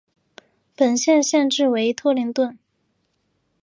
[0.75, 2.57] 本县县治为托灵顿。